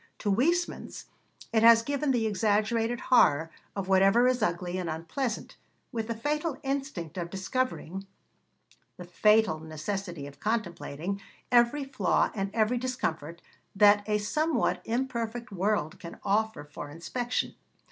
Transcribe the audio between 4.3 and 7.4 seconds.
ugly and unpleasant, with the fatal instinct of